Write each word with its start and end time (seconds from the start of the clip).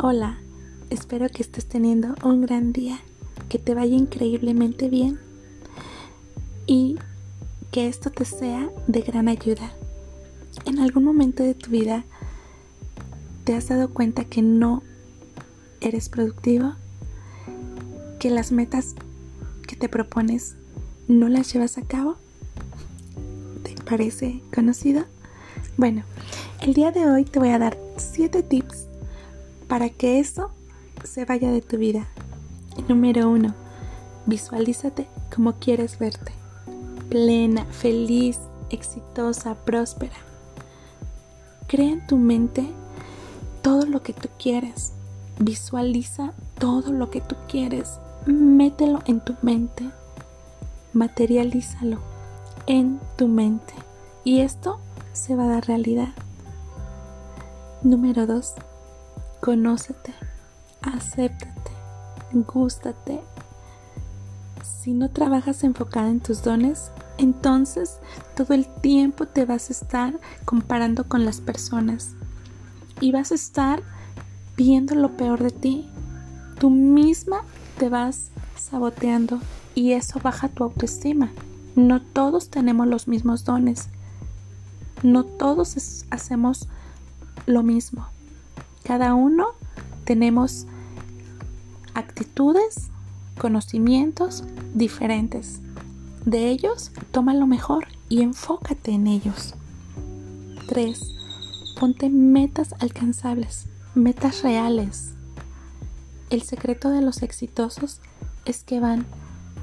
Hola, 0.00 0.38
espero 0.90 1.28
que 1.28 1.42
estés 1.42 1.66
teniendo 1.66 2.14
un 2.22 2.42
gran 2.42 2.72
día, 2.72 3.00
que 3.48 3.58
te 3.58 3.74
vaya 3.74 3.96
increíblemente 3.96 4.88
bien 4.88 5.18
y 6.68 6.98
que 7.72 7.88
esto 7.88 8.10
te 8.10 8.24
sea 8.24 8.70
de 8.86 9.00
gran 9.00 9.26
ayuda. 9.26 9.72
En 10.66 10.78
algún 10.78 11.02
momento 11.02 11.42
de 11.42 11.54
tu 11.54 11.70
vida 11.70 12.04
te 13.42 13.56
has 13.56 13.70
dado 13.70 13.92
cuenta 13.92 14.24
que 14.24 14.40
no 14.40 14.84
eres 15.80 16.08
productivo, 16.08 16.74
que 18.20 18.30
las 18.30 18.52
metas 18.52 18.94
que 19.66 19.74
te 19.74 19.88
propones 19.88 20.54
no 21.08 21.28
las 21.28 21.52
llevas 21.52 21.76
a 21.76 21.82
cabo. 21.82 22.14
¿Te 23.64 23.74
parece 23.82 24.42
conocido? 24.54 25.06
Bueno, 25.76 26.04
el 26.60 26.72
día 26.74 26.92
de 26.92 27.04
hoy 27.10 27.24
te 27.24 27.40
voy 27.40 27.48
a 27.48 27.58
dar 27.58 27.76
7 27.96 28.44
tips 28.44 28.77
para 29.68 29.90
que 29.90 30.18
eso 30.18 30.50
se 31.04 31.24
vaya 31.24 31.52
de 31.52 31.60
tu 31.60 31.76
vida. 31.76 32.08
Número 32.88 33.28
uno, 33.28 33.54
visualízate 34.26 35.06
como 35.34 35.54
quieres 35.54 35.98
verte. 35.98 36.32
Plena, 37.08 37.64
feliz, 37.66 38.38
exitosa, 38.70 39.54
próspera. 39.54 40.16
Crea 41.66 41.92
en 41.92 42.06
tu 42.06 42.16
mente 42.16 42.66
todo 43.62 43.86
lo 43.86 44.02
que 44.02 44.12
tú 44.12 44.28
quieres. 44.38 44.92
Visualiza 45.38 46.32
todo 46.58 46.92
lo 46.92 47.10
que 47.10 47.20
tú 47.20 47.36
quieres. 47.48 47.98
Mételo 48.26 49.00
en 49.06 49.20
tu 49.20 49.34
mente. 49.42 49.90
Materialízalo 50.92 51.98
en 52.66 53.00
tu 53.16 53.28
mente. 53.28 53.74
Y 54.24 54.40
esto 54.40 54.78
se 55.12 55.36
va 55.36 55.44
a 55.44 55.48
dar 55.48 55.66
realidad. 55.66 56.08
Número 57.82 58.26
2. 58.26 58.54
Conócete, 59.40 60.14
acéptate, 60.82 61.70
gústate. 62.32 63.20
Si 64.62 64.92
no 64.92 65.10
trabajas 65.10 65.62
enfocada 65.62 66.08
en 66.08 66.20
tus 66.20 66.42
dones, 66.42 66.90
entonces 67.18 67.98
todo 68.36 68.54
el 68.54 68.66
tiempo 68.66 69.26
te 69.26 69.44
vas 69.44 69.70
a 69.70 69.72
estar 69.72 70.18
comparando 70.44 71.04
con 71.04 71.24
las 71.24 71.40
personas 71.40 72.10
y 73.00 73.12
vas 73.12 73.30
a 73.30 73.36
estar 73.36 73.82
viendo 74.56 74.96
lo 74.96 75.16
peor 75.16 75.40
de 75.40 75.50
ti. 75.50 75.88
Tú 76.58 76.70
misma 76.70 77.42
te 77.78 77.88
vas 77.88 78.30
saboteando 78.56 79.40
y 79.76 79.92
eso 79.92 80.18
baja 80.20 80.48
tu 80.48 80.64
autoestima. 80.64 81.30
No 81.76 82.02
todos 82.02 82.50
tenemos 82.50 82.88
los 82.88 83.06
mismos 83.06 83.44
dones. 83.44 83.88
No 85.04 85.24
todos 85.24 86.04
hacemos 86.10 86.68
lo 87.46 87.62
mismo. 87.62 88.08
Cada 88.88 89.12
uno 89.12 89.48
tenemos 90.06 90.64
actitudes, 91.92 92.88
conocimientos 93.38 94.44
diferentes. 94.72 95.60
De 96.24 96.48
ellos, 96.48 96.90
toma 97.10 97.34
lo 97.34 97.46
mejor 97.46 97.88
y 98.08 98.22
enfócate 98.22 98.92
en 98.92 99.06
ellos. 99.06 99.52
3. 100.68 101.14
Ponte 101.78 102.08
metas 102.08 102.74
alcanzables, 102.78 103.66
metas 103.94 104.42
reales. 104.42 105.10
El 106.30 106.40
secreto 106.40 106.88
de 106.88 107.02
los 107.02 107.22
exitosos 107.22 108.00
es 108.46 108.64
que 108.64 108.80
van 108.80 109.04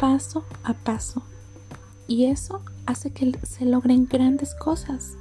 paso 0.00 0.44
a 0.64 0.74
paso 0.74 1.22
y 2.08 2.24
eso 2.24 2.60
hace 2.86 3.12
que 3.12 3.38
se 3.44 3.66
logren 3.66 4.08
grandes 4.10 4.52
cosas. 4.56 5.12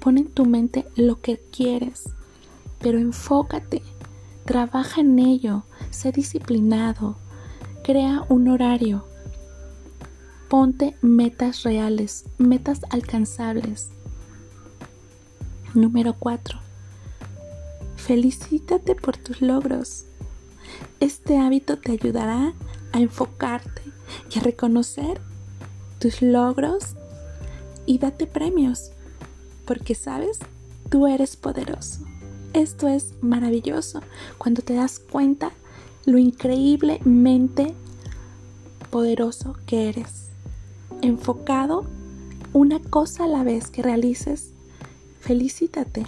Pon 0.00 0.16
en 0.16 0.30
tu 0.30 0.46
mente 0.46 0.86
lo 0.96 1.20
que 1.20 1.38
quieres, 1.52 2.04
pero 2.82 2.98
enfócate, 2.98 3.82
trabaja 4.44 5.00
en 5.00 5.18
ello, 5.18 5.64
sé 5.90 6.12
disciplinado, 6.12 7.16
crea 7.84 8.24
un 8.28 8.48
horario, 8.48 9.04
ponte 10.48 10.96
metas 11.00 11.62
reales, 11.62 12.24
metas 12.38 12.80
alcanzables. 12.90 13.90
Número 15.74 16.14
4. 16.18 16.58
Felicítate 17.96 18.94
por 18.94 19.16
tus 19.16 19.40
logros. 19.40 20.04
Este 21.00 21.38
hábito 21.38 21.78
te 21.78 21.92
ayudará 21.92 22.52
a 22.92 23.00
enfocarte 23.00 23.82
y 24.30 24.38
a 24.38 24.42
reconocer 24.42 25.20
tus 25.98 26.20
logros 26.20 26.96
y 27.86 27.98
date 27.98 28.26
premios, 28.26 28.90
porque 29.66 29.94
sabes, 29.94 30.38
tú 30.90 31.06
eres 31.06 31.36
poderoso. 31.36 32.04
Esto 32.54 32.86
es 32.86 33.14
maravilloso 33.22 34.02
cuando 34.36 34.60
te 34.60 34.74
das 34.74 34.98
cuenta 34.98 35.52
lo 36.04 36.18
increíblemente 36.18 37.74
poderoso 38.90 39.56
que 39.64 39.88
eres. 39.88 40.28
Enfocado, 41.00 41.86
una 42.52 42.78
cosa 42.78 43.24
a 43.24 43.28
la 43.28 43.42
vez 43.42 43.70
que 43.70 43.82
realices, 43.82 44.52
felicítate. 45.20 46.04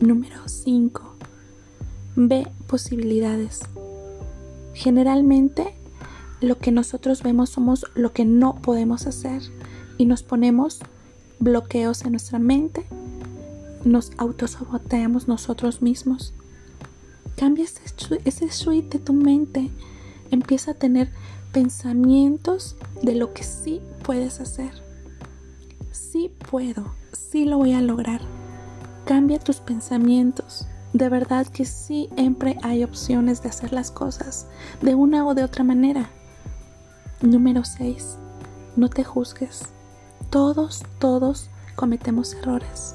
Número 0.00 0.48
5. 0.48 1.02
Ve 2.16 2.46
posibilidades. 2.66 3.60
Generalmente 4.74 5.74
lo 6.42 6.58
que 6.58 6.72
nosotros 6.72 7.22
vemos 7.22 7.48
somos 7.48 7.86
lo 7.94 8.12
que 8.12 8.26
no 8.26 8.56
podemos 8.56 9.06
hacer 9.06 9.40
y 9.96 10.04
nos 10.04 10.22
ponemos 10.22 10.80
bloqueos 11.38 12.02
en 12.02 12.12
nuestra 12.12 12.38
mente 12.38 12.84
nos 13.84 14.12
autosaboteamos 14.18 15.28
nosotros 15.28 15.82
mismos. 15.82 16.34
Cambia 17.36 17.64
ese, 18.24 18.50
suite 18.50 18.98
de 18.98 19.04
tu 19.04 19.12
mente. 19.12 19.70
Empieza 20.30 20.72
a 20.72 20.74
tener 20.74 21.10
pensamientos 21.52 22.76
de 23.02 23.14
lo 23.14 23.32
que 23.32 23.42
sí 23.42 23.80
puedes 24.04 24.40
hacer. 24.40 24.72
Sí 25.90 26.30
puedo, 26.50 26.92
sí 27.12 27.44
lo 27.44 27.58
voy 27.58 27.72
a 27.72 27.82
lograr. 27.82 28.20
Cambia 29.04 29.38
tus 29.38 29.56
pensamientos. 29.56 30.66
De 30.92 31.08
verdad 31.08 31.46
que 31.46 31.64
siempre 31.64 32.58
hay 32.62 32.84
opciones 32.84 33.42
de 33.42 33.48
hacer 33.48 33.72
las 33.72 33.90
cosas 33.90 34.46
de 34.82 34.94
una 34.94 35.26
o 35.26 35.34
de 35.34 35.42
otra 35.42 35.64
manera. 35.64 36.10
Número 37.22 37.64
6. 37.64 38.18
No 38.76 38.88
te 38.88 39.02
juzgues. 39.04 39.62
Todos, 40.30 40.82
todos 40.98 41.48
cometemos 41.76 42.34
errores. 42.34 42.94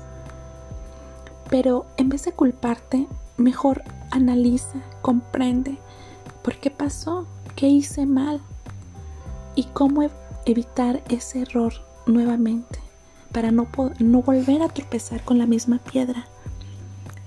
Pero 1.50 1.86
en 1.98 2.10
vez 2.10 2.26
de 2.26 2.32
culparte, 2.32 3.08
mejor 3.38 3.84
analiza, 4.12 4.80
comprende 5.02 5.78
por 6.44 6.58
qué 6.58 6.72
pasó, 6.72 7.26
qué 7.56 7.68
hice 7.68 8.06
mal 8.06 8.42
y 9.56 9.64
cómo 9.66 10.04
e-, 10.04 10.12
evitar 10.46 11.04
ese 11.10 11.42
error 11.42 11.74
nuevamente 12.06 12.80
para 13.32 13.52
no, 13.52 13.68
no 14.00 14.22
volver 14.22 14.62
a 14.62 14.70
tropezar 14.70 15.24
con 15.24 15.38
la 15.38 15.46
misma 15.46 15.80
piedra. 15.80 16.26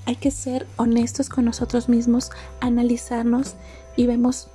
Hay 0.07 0.17
que 0.17 0.31
ser 0.31 0.67
honestos 0.77 1.29
con 1.29 1.45
nosotros 1.45 1.89
mismos, 1.89 2.31
analizarnos 2.61 3.55
y 3.97 4.07
vemos 4.07 4.49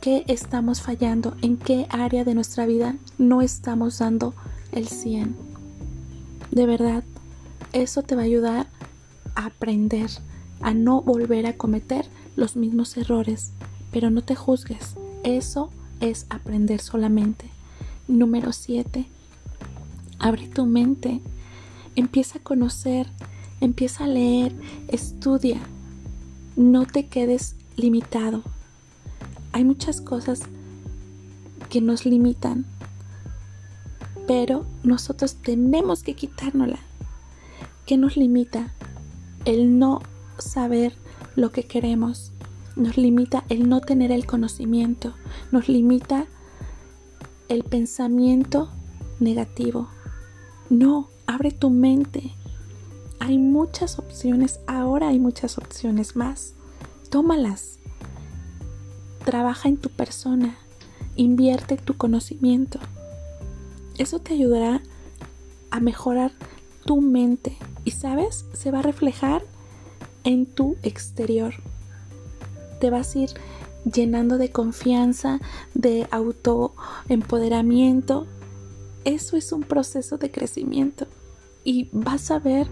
qué 0.00 0.24
estamos 0.28 0.80
fallando, 0.80 1.36
en 1.42 1.56
qué 1.56 1.86
área 1.90 2.24
de 2.24 2.34
nuestra 2.34 2.66
vida 2.66 2.96
no 3.18 3.42
estamos 3.42 3.98
dando 3.98 4.34
el 4.72 4.88
100. 4.88 5.36
De 6.50 6.66
verdad, 6.66 7.04
eso 7.72 8.02
te 8.02 8.14
va 8.14 8.22
a 8.22 8.26
ayudar 8.26 8.66
a 9.34 9.46
aprender, 9.46 10.10
a 10.60 10.74
no 10.74 11.02
volver 11.02 11.46
a 11.46 11.56
cometer 11.56 12.06
los 12.36 12.56
mismos 12.56 12.96
errores. 12.96 13.52
Pero 13.90 14.10
no 14.10 14.22
te 14.22 14.34
juzgues, 14.34 14.94
eso 15.24 15.70
es 16.00 16.26
aprender 16.30 16.80
solamente. 16.80 17.50
Número 18.08 18.52
7. 18.52 19.06
Abre 20.18 20.48
tu 20.48 20.66
mente, 20.66 21.20
empieza 21.96 22.38
a 22.38 22.42
conocer, 22.42 23.08
empieza 23.60 24.04
a 24.04 24.08
leer, 24.08 24.54
estudia. 24.88 25.60
No 26.56 26.86
te 26.86 27.06
quedes 27.06 27.56
limitado. 27.76 28.42
Hay 29.52 29.64
muchas 29.64 30.00
cosas 30.00 30.40
que 31.68 31.80
nos 31.80 32.04
limitan, 32.04 32.66
pero 34.26 34.64
nosotros 34.82 35.36
tenemos 35.36 36.02
que 36.02 36.14
quitárnosla. 36.14 36.78
¿Qué 37.92 37.98
nos 37.98 38.16
limita? 38.16 38.72
El 39.44 39.78
no 39.78 40.00
saber 40.38 40.94
lo 41.36 41.52
que 41.52 41.64
queremos. 41.64 42.32
Nos 42.74 42.96
limita 42.96 43.44
el 43.50 43.68
no 43.68 43.82
tener 43.82 44.10
el 44.12 44.24
conocimiento. 44.24 45.12
Nos 45.50 45.68
limita 45.68 46.24
el 47.50 47.64
pensamiento 47.64 48.70
negativo. 49.20 49.88
No, 50.70 51.10
abre 51.26 51.50
tu 51.50 51.68
mente. 51.68 52.32
Hay 53.18 53.36
muchas 53.36 53.98
opciones. 53.98 54.60
Ahora 54.66 55.08
hay 55.08 55.18
muchas 55.18 55.58
opciones 55.58 56.16
más. 56.16 56.54
Tómalas. 57.10 57.78
Trabaja 59.26 59.68
en 59.68 59.76
tu 59.76 59.90
persona. 59.90 60.56
Invierte 61.14 61.76
tu 61.76 61.98
conocimiento. 61.98 62.78
Eso 63.98 64.18
te 64.18 64.32
ayudará 64.32 64.80
a 65.70 65.80
mejorar 65.80 66.32
tu 66.84 67.00
mente 67.00 67.56
y 67.84 67.92
sabes, 67.92 68.44
se 68.52 68.70
va 68.70 68.80
a 68.80 68.82
reflejar 68.82 69.42
en 70.24 70.46
tu 70.46 70.76
exterior. 70.82 71.54
Te 72.80 72.90
vas 72.90 73.14
a 73.14 73.20
ir 73.20 73.30
llenando 73.90 74.36
de 74.38 74.50
confianza, 74.50 75.40
de 75.74 76.06
autoempoderamiento. 76.10 78.26
Eso 79.04 79.36
es 79.36 79.52
un 79.52 79.62
proceso 79.62 80.18
de 80.18 80.30
crecimiento 80.30 81.06
y 81.64 81.88
vas 81.92 82.30
a 82.30 82.38
ver 82.38 82.68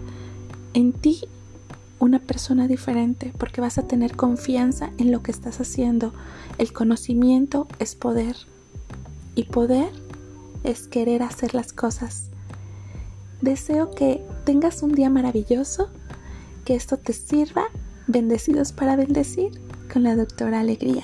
en 0.73 0.93
ti 0.93 1.21
una 1.99 2.19
persona 2.19 2.67
diferente 2.67 3.33
porque 3.37 3.61
vas 3.61 3.77
a 3.77 3.87
tener 3.87 4.15
confianza 4.15 4.89
en 4.97 5.11
lo 5.11 5.21
que 5.21 5.31
estás 5.31 5.61
haciendo. 5.61 6.13
El 6.57 6.73
conocimiento 6.73 7.67
es 7.79 7.95
poder 7.95 8.35
y 9.35 9.43
poder 9.43 9.91
es 10.63 10.87
querer 10.87 11.23
hacer 11.23 11.53
las 11.53 11.73
cosas. 11.73 12.30
Deseo 13.41 13.91
que 13.91 14.23
tengas 14.45 14.83
un 14.83 14.91
día 14.91 15.09
maravilloso, 15.09 15.89
que 16.65 16.75
esto 16.75 16.97
te 16.97 17.13
sirva. 17.13 17.65
Bendecidos 18.07 18.71
para 18.71 18.95
bendecir 18.95 19.51
con 19.91 20.03
la 20.03 20.15
doctora 20.15 20.59
Alegría. 20.59 21.03